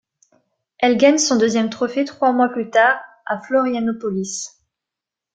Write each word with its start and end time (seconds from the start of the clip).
Elle 0.79 0.97
gagne 0.97 1.19
son 1.19 1.37
deuxième 1.37 1.69
trophée 1.69 2.05
trois 2.05 2.33
mois 2.33 2.49
plus 2.49 2.71
tard 2.71 2.99
à 3.27 3.39
Florianópolis. 3.39 4.49